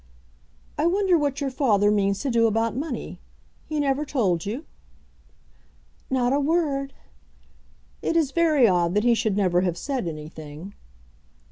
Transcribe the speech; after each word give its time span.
"I 0.79 0.87
wonder 0.87 1.15
what 1.15 1.41
your 1.41 1.51
father 1.51 1.91
means 1.91 2.21
to 2.21 2.31
do 2.31 2.47
about 2.47 2.75
money? 2.75 3.19
He 3.67 3.79
never 3.79 4.03
told 4.03 4.47
you?" 4.47 4.65
"Not 6.09 6.33
a 6.33 6.39
word." 6.39 6.91
"It 8.01 8.17
is 8.17 8.31
very 8.31 8.67
odd 8.67 8.95
that 8.95 9.03
he 9.03 9.13
should 9.13 9.37
never 9.37 9.61
have 9.61 9.77
said 9.77 10.07
anything." 10.07 10.73